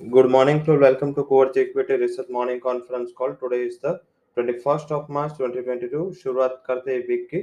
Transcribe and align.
Good 0.00 0.30
morning 0.30 0.62
to 0.64 0.78
welcome 0.78 1.14
to 1.14 1.24
Coverage 1.24 1.56
Equity 1.56 1.94
Research 1.94 2.28
Morning 2.28 2.60
Conference 2.60 3.12
Call. 3.16 3.34
Today 3.34 3.62
is 3.62 3.78
the 3.78 3.98
21st 4.36 4.90
of 4.92 5.08
March 5.08 5.32
2022. 5.38 6.12
शुरुआत 6.14 6.62
करते 6.66 6.92
हैं 6.92 7.06
week 7.06 7.26
की। 7.30 7.40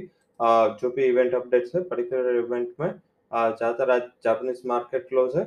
जो 0.80 0.90
भी 0.90 1.04
इवेंट 1.04 1.34
अपडेट्स 1.34 1.74
है 1.74 1.82
पर्टिकुलर 1.88 2.36
इवेंट 2.36 2.68
में 2.80 2.88
ज़्यादातर 2.88 3.90
आज 3.90 4.02
जापानीज 4.24 4.62
मार्केट 4.66 5.08
क्लोज 5.08 5.36
है। 5.36 5.44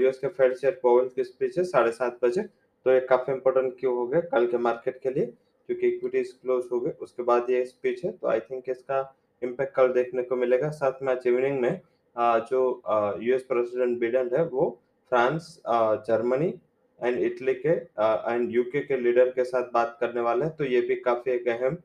यूएस 0.00 0.18
के 0.18 0.28
फेड 0.28 0.56
चेयर 0.56 0.78
पोवल 0.82 1.08
की 1.16 1.24
स्पीच 1.24 1.58
है, 1.58 1.64
साढ़े 1.64 1.92
सात 1.92 2.18
बजे। 2.24 2.42
तो 2.42 2.92
ये 2.92 3.00
काफ़ी 3.10 3.32
इंपॉर्टेंट 3.32 3.74
क्यों 3.80 3.94
हो 3.96 4.06
गया? 4.06 4.20
कल 4.32 4.46
के 4.46 4.58
मार्केट 4.58 5.00
के 5.02 5.10
लिए, 5.10 5.26
क्योंकि 5.68 5.88
इक्विटीज 5.88 6.32
क्लोज 6.32 6.64
हो 6.72 6.80
गए। 6.80 6.94
उसके 7.02 7.22
बाद 7.22 7.50
ये 7.50 7.64
स्पीच 7.66 8.04
है 8.04 8.12
तो 8.12 8.28
आई 8.28 8.40
थिंक 8.50 8.68
इसका 8.68 9.04
इम्पैक्ट 9.42 9.74
कल 9.76 9.92
देखने 9.92 10.22
को 10.22 10.36
मिलेगा। 10.36 10.70
साथ 10.80 11.02
में 11.02 11.12
आज 11.12 11.26
इवनिंग 11.26 11.60
में 11.60 11.80
जो 12.50 12.66
यूएस 13.22 13.42
प्रेसिडेंट 13.48 13.98
बिडेन 14.00 14.30
है, 14.34 14.44
वो 14.44 14.78
फ्रांस 15.10 15.54
जर्मनी 16.06 16.52
एंड 17.00 17.18
इटली 17.18 17.54
के 17.56 17.68
एंड 17.68 18.50
यूके 18.52 18.80
के 18.86 18.96
लीडर 19.00 19.28
के 19.30 19.44
साथ 19.44 19.70
बात 19.74 19.96
करने 20.00 20.20
वाले 20.20 20.44
हैं। 20.44 20.54
तो 20.56 20.64
ये 20.64 20.80
भी 20.80 20.96
काफ़ी 21.02 21.32
एक 21.32 21.48
अहम 21.48 21.76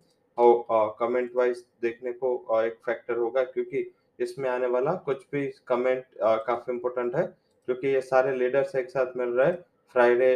कमेंट 1.00 1.32
वाइज 1.36 1.64
देखने 1.82 2.12
को 2.14 2.62
एक 2.62 2.78
फैक्टर 2.86 3.18
होगा 3.18 3.44
क्योंकि 3.46 3.90
इसमें 4.20 4.50
आने 4.50 4.68
वाला 4.68 4.94
कुछ 5.06 5.24
भी 5.32 5.46
कमेंट 5.68 6.04
काफ़ी 6.22 6.74
इम्पोर्टेंट 6.74 7.16
है 7.16 7.24
क्योंकि 7.68 7.88
ये 7.88 8.02
सारे 8.04 8.36
लीडर्स 8.38 8.76
एक 8.76 8.90
साथ 8.90 9.18
मिल 9.18 9.30
रहे 9.30 9.48
हैं। 9.48 9.64
फ्राइडे 9.96 10.32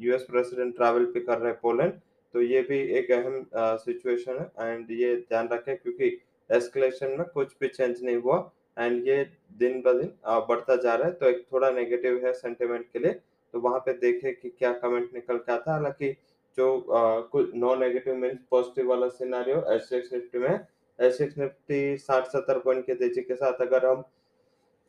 यूएस 0.00 0.22
प्रेसिडेंट 0.30 0.76
ट्रैवल 0.76 1.04
पे 1.14 1.20
कर 1.20 1.38
रहे 1.38 1.50
हैं 1.52 1.58
पोलैंड 1.62 1.92
तो 2.34 2.42
ये 2.42 2.60
भी 2.62 2.78
एक 2.98 3.10
अहम 3.12 3.44
सिचुएशन 3.78 4.38
है। 4.40 4.70
एंड 4.70 4.90
ये 4.90 5.14
ध्यान 5.18 5.48
रखें 5.52 5.76
क्योंकि 5.76 6.06
एस्केलेशन 6.50 7.16
में 7.18 7.26
कुछ 7.34 7.52
भी 7.60 7.68
चेंज 7.68 8.02
नहीं 8.02 8.16
हुआ। 8.16 8.38
एंड 8.78 9.06
ये 9.08 9.22
दिन 9.58 9.80
ब 9.82 9.92
दिन 9.98 10.12
बढ़ता 10.48 10.76
जा 10.76 10.94
रहा 10.94 11.06
है। 11.06 11.12
तो 11.14 11.26
एक 11.26 11.44
थोड़ा 11.52 11.70
नेगेटिव 11.70 12.20
है 12.24 12.32
सेंटिमेंट 12.34 12.84
के 12.92 12.98
लिए। 12.98 13.12
तो 13.54 13.60
वहाँ 13.60 13.78
पे 13.80 13.92
देखे 13.94 14.32
कि 14.32 14.48
क्या 14.50 14.72
कमेंट 14.74 15.14
निकल 15.14 15.36
के 15.38 15.52
आता 15.52 15.70
है। 15.70 15.76
हालाँकि 15.76 16.10
जो 16.58 16.84
कुछ 17.32 17.54
नो 17.54 17.74
नेगेटिव 17.76 18.14
मीन 18.16 18.38
पॉजिटिव 18.50 18.88
वाला 18.88 19.08
सिनारियो 19.10 19.62
एस 19.72 19.88
एक्स 19.92 20.12
निफ्टी 20.12 20.38
में 20.38 20.60
एस 20.98 21.20
एक्स 21.20 21.38
निफ्टी 21.38 21.96
साठ 21.98 22.26
सत्तर 22.26 22.58
पॉइंट 22.58 22.84
के 22.86 22.94
तेज़ी 22.94 23.22
के 23.22 23.34
साथ 23.34 23.60
अगर 23.62 23.86
हम 23.86 24.04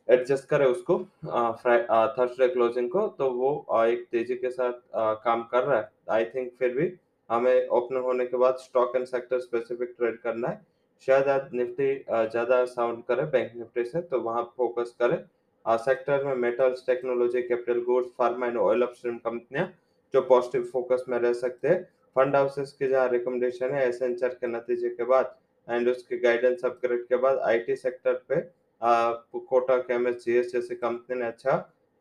एडजस्ट 0.08 0.48
करें 0.48 0.64
उसको 0.66 0.98
थर्सडे 1.24 2.48
क्लोजिंग 2.48 2.88
को 2.90 3.06
तो 3.18 3.30
वो 3.32 3.66
आ, 3.70 3.84
एक 3.86 4.06
तेज़ी 4.12 4.36
के 4.36 4.50
साथ 4.50 4.72
आ, 4.94 5.12
काम 5.14 5.42
कर 5.52 5.62
रहा 5.64 5.78
है। 5.78 5.90
आई 6.10 6.24
थिंक 6.26 6.52
फिर 6.58 6.74
भी 6.74 6.92
हमें 7.30 7.66
ओपन 7.68 7.96
होने 8.04 8.26
के 8.26 8.36
बाद 8.36 8.56
stock 8.58 8.96
and 8.96 9.04
sector 9.06 9.40
specific 9.40 9.94
trade 9.98 10.18
करना 10.20 10.48
है। 10.48 10.60
शायद 11.02 11.28
आज 11.28 11.52
निफ्टी 11.54 11.94
ज़्यादा 12.04 12.64
साउंड 12.66 13.02
करे 13.08 13.24
बैंक 13.32 13.52
निफ्टी 13.56 13.84
से 13.84 14.00
तो 14.02 14.20
वहाँ 14.20 14.42
फोकस 14.56 14.94
करे। 15.00 15.16
सेक्टर 15.64 16.24
में 16.24 16.34
metals 16.36 16.84
technology 16.86 17.42
capital 17.42 17.80
goods 17.84 18.08
pharma 18.18 18.46
and 18.46 18.56
oil 18.58 18.82
upstream 18.82 19.16
कंपनियाँ 19.20 19.66
जो 20.14 20.20
पॉजिटिव 20.24 20.62
फोकस 20.72 21.04
में 21.08 21.18
रह 21.18 21.32
सकते 21.34 21.68
हैं। 21.68 21.82
फंड 22.16 22.36
हाउसेस 22.36 22.72
के 22.78 22.88
जहाँ 22.88 23.08
रिकमेंडेशन 23.08 23.74
है 23.74 23.86
एसेंचर 23.88 24.28
के 24.30 24.46
नतीजे 24.48 24.88
के 24.90 25.04
बाद 25.04 25.34
एंड 25.68 25.88
उसके 25.88 26.18
गाइडेंस 26.18 26.64
अपग्रेड 26.64 27.04
के 27.04 27.16
बाद 27.16 27.38
आईटी 27.46 27.76
सेक्टर 27.76 28.14
पे 28.28 28.40
कोटक 28.82 29.90
एम 29.90 30.08
एस 30.08 30.24
जैसी 30.26 30.74
कंपनी 30.76 31.18
ने 31.18 31.26
अच्छा 31.26 31.52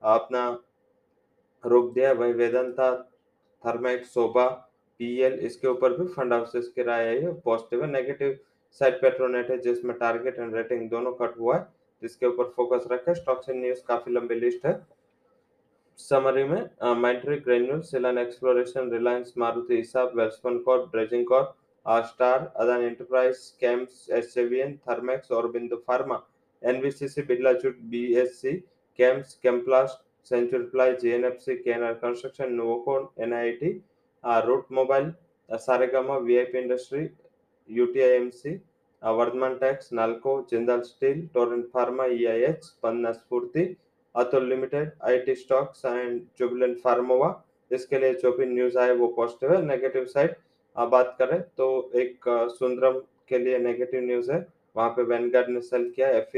अपना 0.04 0.48
रोक 1.64 1.94
दिया। 1.94 2.12
वही 2.14 2.34
वेदांता 2.34 2.92
थर्मैक्स 3.64 4.14
सोबा 4.14 4.48
पीएल 5.00 5.34
इसके 5.46 5.68
ऊपर 5.68 5.98
भी 5.98 6.08
फंड 6.10 6.34
हाउसेस 6.34 6.68
की 6.76 6.84
राय 6.84 7.08
आई 7.08 7.22
है 7.22 7.34
पॉजिटिव 7.42 7.84
है 7.84 7.92
नेगेटिव 7.92 8.38
साइड 8.74 9.02
पेट्रोनेट 9.02 9.50
है, 9.52 9.58
जिसमें 9.60 9.96
टारगेट 9.98 10.40
एंड 10.40 10.56
रेटिंग 10.56 10.90
दोनों 10.90 11.12
कट 11.16 11.40
हुआ 11.40 11.56
है, 11.58 11.68
जिसके 12.02 12.26
ऊपर 12.26 12.52
फोकस 12.56 12.88
रखे 12.92 13.16
स्टॉक्स 13.16 13.50
एंड 13.50 13.60
न्यूज़ 13.62 13.82
काफ़ी 13.88 14.14
लंबी 14.14 14.36
लिस्ट 14.36 14.66
है। 14.66 14.80
समरी 16.00 16.44
में 16.44 16.70
माइट्रिक 16.96 17.44
granule 17.44 17.82
Selan 17.84 18.18
exploration 18.18 18.92
Reliance 18.92 19.34
Maruti 19.38 19.76
हिसाब 19.76 20.12
Welspun 20.18 20.58
corp 20.66 20.90
dredging 20.92 21.26
corp 21.28 21.56
star 22.06 22.52
Adani 22.56 22.84
enterprise 22.84 23.38
CAMS 23.62 24.08
एसएवीएन 24.14 24.76
Thermax 24.90 25.32
और 25.32 25.52
Bindu 25.52 25.76
pharma 25.88 26.22
NVCC 26.62 27.22
Birla 27.24 27.54
jute 27.54 27.78
BSC 27.92 28.52
CAMS 29.00 29.34
Chemplast 29.44 30.06
century 30.32 30.64
ply 30.68 30.94
JNFC 31.02 31.56
KNR 31.58 31.94
construction 32.02 32.54
Novocon 32.54 33.08
NIT 33.24 33.72
route 34.46 34.72
mobile 34.74 35.12
Saregama 35.50 36.18
VIP 36.20 36.58
industry 36.60 37.06
UTI AMC 37.70 38.54
Vardhman 39.02 39.56
tax 39.58 39.92
Nalco 39.94 40.42
Jindal 40.52 40.82
steel 40.84 41.28
torrent 41.34 41.66
pharma 41.74 42.06
EIH 42.12 42.66
Panna 42.84 43.12
स्फूर्ति 43.14 43.66
Atul 44.16 44.48
limited 44.50 44.92
IT 45.06 45.36
stocks 45.36 45.86
and 45.86 46.22
Jubilant 46.40 46.78
Pharmova 46.82 47.30
इसके 47.72 48.00
लिए 48.00 48.14
जो 48.16 48.32
भी 48.32 48.46
news 48.46 48.78
आए 48.78 48.94
वो 48.96 49.08
positive 49.18 49.54
है 49.54 49.62
negative 49.66 50.06
side 50.08 50.36
बात 50.76 51.16
करें 51.20 51.42
तो 51.58 51.68
एक 51.96 52.26
सुंदरम 52.60 53.00
के 53.30 53.38
लिए 53.38 53.58
नेगेटिव 53.60 54.02
न्यूज़ 54.04 54.32
है। 54.32 54.46
वहाँ 54.76 54.90
पे 54.90 55.04
वैनगार्ड 55.04 55.50
ने 55.50 55.62
सेल 55.62 55.90
किया 55.96 56.10
एफ़ 56.18 56.38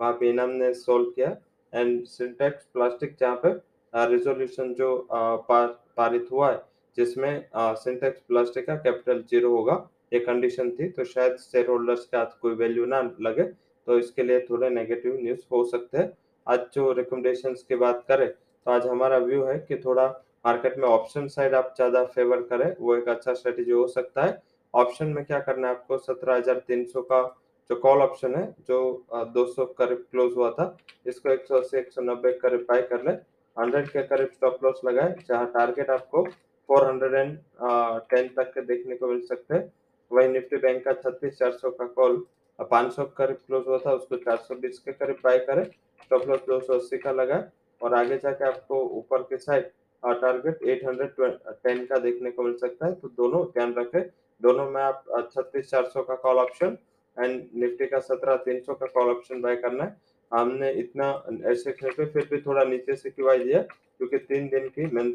वहाँ 0.00 0.12
पे 0.20 0.28
इनाम 0.30 0.50
ने 0.52 0.72
सोल्व 0.74 1.10
किया 1.10 1.36
एंड 1.72 2.04
सिंटेक्स 2.06 2.64
प्लास्टिक 2.72 3.16
जहाँ 3.20 3.40
पे 3.44 3.52
रिजोल्यूशन 3.92 4.72
जो 4.74 5.06
पारित 5.12 6.28
हुआ 6.32 6.50
है, 6.50 6.62
जिसमें 6.96 7.44
सिंटेक्स 7.56 8.20
प्लास्टिक 8.28 8.66
का 8.66 8.74
कैपिटल 8.76 9.22
ज़ीरो 9.30 9.50
होगा। 9.50 9.74
ये 10.14 10.20
कंडीशन 10.22 10.70
थी 10.72 10.88
तो 10.90 11.04
शायद 11.06 11.36
शेयर 11.40 11.66
होल्डर्स 11.68 12.04
के 12.06 12.16
हाथ 12.16 12.38
कोई 12.42 12.54
वैल्यू 12.56 12.84
ना 12.86 13.00
लगे 13.20 13.42
तो 13.42 13.98
इसके 13.98 14.22
लिए 14.22 14.40
थोड़े 14.50 14.68
नेगेटिव 14.70 15.16
न्यूज़ 15.20 15.40
हो 15.52 15.64
सकते 15.66 15.98
हैं। 15.98 16.12
आज 16.46 16.60
जो 16.74 16.90
रिकमेंडेशंस 16.94 17.62
की 17.62 17.76
बात 17.76 18.04
करें 18.08 18.28
तो 18.28 18.70
आज 18.70 18.86
हमारा 18.86 19.18
व्यू 19.20 19.44
है 19.44 19.58
कि 19.60 19.76
थोड़ा 19.84 20.06
मार्केट 20.44 20.76
में 20.78 20.86
ऑप्शन 20.88 21.26
साइड 21.28 21.54
आप 21.54 21.72
ज़्यादा 21.76 22.04
फेवर 22.06 22.40
करें, 22.42 22.74
वो 22.80 22.96
एक 22.96 23.08
अच्छा 23.08 23.34
स्ट्रेटेजी 23.34 23.70
हो 23.72 23.86
सकता 23.88 24.22
है। 24.22 24.42
ऑप्शन 24.74 25.06
में 25.08 25.24
क्या 25.24 25.38
करना 25.40 25.68
है 25.68 25.74
आपको? 25.74 25.98
सत्रह 25.98 26.36
हज़ार 26.36 26.58
तीन 26.68 26.84
सौ 26.86 27.02
का 27.02 27.22
जो 27.70 27.76
कॉल 27.76 28.02
ऑप्शन 28.02 28.34
है, 28.34 28.44
जो 28.68 29.06
200 29.34 29.64
करीब 29.78 30.04
क्लोज 30.10 30.32
हुआ 30.36 30.50
था, 30.50 30.76
इसको 31.06 31.30
180 31.30 31.76
190 31.78 32.32
करीब 32.40 32.66
बाय 32.68 32.82
कर 32.90 33.04
ले। 33.04 33.12
100 33.56 33.88
के 33.88 34.02
करीब 34.04 34.30
स्टॉप 34.30 34.64
लॉस 34.64 34.80
लगाए, 34.84 35.14
जहाँ 35.28 35.46
टारगेट 35.54 35.90
आपको 35.90 36.24
410 36.68 38.28
तक 38.36 38.52
के 38.54 38.60
देखने 38.64 38.96
को 38.96 39.06
मिल 39.06 39.20
सकते 39.26 39.54
हैं। 39.54 39.72
वही 40.14 40.28
निफ्टी 40.28 40.56
बैंक 40.58 40.84
का 40.84 40.92
छत्तीस, 40.94 41.38
चार 41.38 41.52
सौ 41.52 41.70
का 41.70 41.86
कॉल 41.88 42.24
पाँच 42.58 42.92
सौ 42.92 43.04
करीब 43.18 43.36
क्लोज 43.46 43.64
हुआ 43.68 43.78
था, 43.78 43.92
उसको 43.92 44.16
चार 44.18 44.36
सौ 44.38 44.54
बीस 44.56 44.78
के 44.78 44.92
करीब 44.94 45.16
बाय 45.24 45.38
करे 45.40 45.64
स्टॉप 46.02 46.28
लॉस 46.28 46.40
दो 46.46 46.60
सौ 46.60 46.74
अस्सी 46.74 46.98
का 46.98 47.12
लगा, 47.12 47.42
और 47.80 47.94
आगे 47.94 48.16
जाके 48.18 48.44
आपको 48.44 48.80
ऊपर 48.98 49.22
के 49.22 49.36
side 49.38 49.70
target 50.02 50.62
eight 50.64 50.84
hundred 50.86 51.38
ten 51.64 51.84
का 51.86 51.98
देखने 51.98 52.30
को 52.30 52.42
मिल 52.42 52.56
सकता 52.58 52.86
है 52.86 52.92
तो 52.94 53.08
दोनों 53.10 53.44
ध्यान 53.46 53.74
रखें, 53.74 54.02
दोनों 54.42 54.70
में 54.70 54.80
आप 54.82 55.04
छत्तीस, 55.32 55.70
चार 55.70 55.84
सौ 55.86 56.02
का 56.02 56.14
कॉल 56.16 56.38
ऑप्शन 56.38 56.76
एंड 57.16 57.42
निफ्टी 57.54 57.86
का 57.86 57.98
सत्रह, 58.00 58.36
तीन 58.38 58.60
सौ 58.60 58.74
का 58.74 58.86
कॉल 58.88 59.10
ऑप्शन 59.10 59.40
बाय 59.40 59.56
करना 59.56 59.84
है। 59.84 59.96
हमने 60.32 60.70
इतना 60.74 61.06
ऐसे 61.46 61.70
पे 61.82 62.04
फिर 62.04 62.28
भी 62.30 62.40
थोड़ा 62.42 62.64
नीचे 62.64 62.96
से 62.96 63.10
क्यों 63.10 63.38
दिया 63.38 63.60
क्योंकि 63.60 64.18
तीन 64.20 64.48
दिन 64.48 64.68
की 64.68 64.86
मीन 64.86 65.12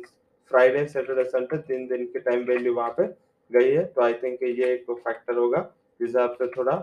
फ्राइडे 0.52 0.86
सैटरडे 0.88 1.24
संडे 1.26 1.58
तीन 1.64 1.88
दिन 1.88 2.06
की 2.06 2.20
टाइम 2.20 2.44
वैल्यू 2.46 2.74
वहाँ 2.74 2.94
पे 2.98 3.08
गई 3.52 3.72
है 3.72 3.84
तो 3.86 4.02
आई 4.02 4.14
थिंक 4.24 4.44
ये 4.44 4.74
एक 4.74 4.92
फैक्टर 4.92 5.38
होगा 5.38 5.60
जिस 6.00 6.08
हिसाब 6.08 6.36
से 6.40 6.48
थोड़ा 6.48 6.76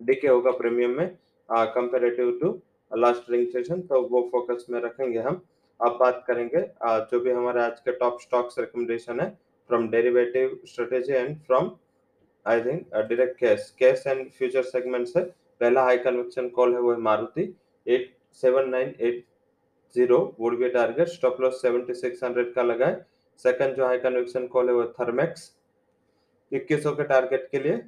डिके 0.00 0.28
होगा 0.28 0.50
प्रीमियम 0.58 0.96
में 0.98 1.08
comparative 1.48 2.38
to 2.42 2.50
last 2.90 3.30
ring 3.30 3.46
session 3.48 3.80
तो 3.82 4.00
वो 4.08 4.28
फोकस 4.32 4.66
में 4.70 4.80
रखेंगे 4.80 5.18
हम। 5.18 5.40
अब 5.80 5.96
बात 6.00 6.24
करेंगे 6.26 6.64
आ, 6.82 6.98
जो 7.00 7.20
भी 7.20 7.30
हमारे 7.30 7.60
आज 7.62 7.80
के 7.80 7.92
टॉप 7.98 8.18
स्टॉक्स 8.20 8.58
रिकमेंडेशन 8.58 9.20
है 9.20 9.28
from 9.70 9.88
derivative 9.90 10.58
strategy 10.66 11.12
and 11.12 11.36
from 11.46 11.70
I 12.46 12.60
think 12.64 12.86
direct 12.94 13.38
cash 13.38 13.74
cash 13.78 14.02
and 14.06 14.30
future 14.30 14.62
segment 14.64 15.06
से 15.08 15.20
पहला 15.60 15.82
हाई 15.82 15.98
कन्वेक्शन 15.98 16.48
कॉल 16.50 16.74
है 16.74 16.80
वो 16.80 16.92
है 16.92 16.98
Maruti. 17.00 17.54
Eight 17.86 18.10
seven 18.42 18.68
nine 18.70 18.94
eight 19.00 19.24
zero 19.94 20.18
would 20.40 20.58
be 20.58 20.68
target 20.70 21.08
stop 21.08 21.40
loss 21.40 21.62
seventy 21.62 21.94
six 21.94 22.24
hundred 22.24 22.52
का 22.54 22.62
लगाए 22.62 23.00
second 23.40 23.76
जो 23.76 23.86
high 23.86 23.98
conviction 23.98 24.46
call 24.48 24.68
है 24.68 24.74
वो 24.74 24.84
थर्मेक्स 25.00 25.50
2100 26.52 26.92
के 26.96 27.04
टारगेट 27.04 27.48
के 27.52 27.58
लिए 27.58 27.80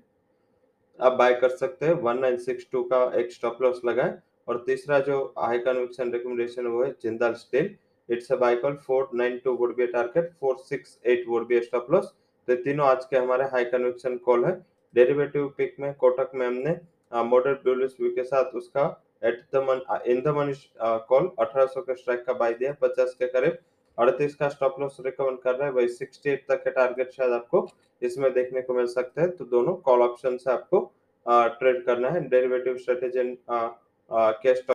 आप 0.99 1.13
बाय 1.13 1.35
कर 1.35 1.49
सकते 1.51 1.87
हैं। 1.87 1.95
1962 1.95 2.83
का 2.85 3.05
एक 3.21 3.33
स्टॉप 3.33 3.63
लॉस 3.63 3.81
लगाए 3.85 4.19
और 4.49 4.63
तीसरा 4.67 4.99
जो 5.01 5.23
हाई 5.39 5.59
कन्वेक्शन 5.61 6.13
रिकमेंडेशन 6.13 6.67
वो 6.67 6.83
है 6.85 6.91
Jindal 7.03 7.35
steel 7.37 7.75
it's 8.09 8.33
a 8.33 8.37
buy 8.37 8.57
call 8.57 8.79
492 8.89 9.57
would 9.59 9.77
be 9.77 9.87
target 9.89 10.31
468 10.45 11.27
would 11.29 11.47
be 11.49 11.61
stop 11.63 11.93
loss 11.93 12.13
तो 12.49 12.55
तीनों 12.65 12.87
आज 12.87 13.05
के 13.05 13.17
हमारे 13.17 13.45
हाई 13.47 13.65
कन्वेक्शन 13.67 14.17
कॉल 14.19 14.45
है। 14.45 14.53
डेरिवेटिव 14.95 15.47
पिक 15.57 15.77
में, 15.81 15.93
कोटक 15.95 16.31
में 16.35 16.47
हमने 16.47 16.77
मॉडल 17.25 17.55
ब्यूलिस 17.63 17.93
व्यू 18.01 18.11
के 18.15 18.23
साथ 18.25 18.55
उसका 18.57 18.85
एट 19.25 19.43
द 19.55 19.57
मन 19.69 19.81
इन 20.07 20.21
द 20.23 20.29
मनी 20.37 20.55
कॉल 21.09 21.31
1800 21.41 21.81
के 21.83 21.95
स्ट्राइक 21.97 22.25
का 22.27 22.33
बाय 22.35 22.55
दिया 22.55 22.73
50 22.83 23.15
के 23.15 23.27
करीब। 23.29 23.57
अड़तीस 23.99 24.35
का 24.35 24.49
स्टॉप 24.49 24.77
लॉस 24.81 24.97
रिकमेंड 25.01 25.39
कर 25.41 25.55
रहे 25.55 25.69
हैं, 25.69 25.75
वही 25.75 25.89
सिक्सटी 25.91 26.31
एट 26.31 26.45
तक 26.49 26.63
के 26.65 26.71
टारगेट 26.71 27.11
शायद 27.13 27.33
आपको। 27.33 27.69
इसमें 28.03 28.33
देखने 28.35 28.61
को 28.63 28.75
मिल 28.75 28.87
सकते 28.89 29.21
हैं 29.21 29.31
तो 29.37 29.45
दोनों 29.47 29.75
कॉल 29.87 30.03
ऑप्शन 30.03 30.37
से 30.37 30.51
आपको 30.53 30.81
ट्रेड 31.27 31.85
करना 31.87 32.09
है। 32.11 32.29
Derivative 32.29 32.77
strategy 32.79 33.37
cash 34.11 34.65